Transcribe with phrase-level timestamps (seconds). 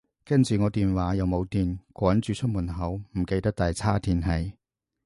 [0.25, 4.55] 跟住我電話又冇電，趕住出門口，唔記得帶叉電器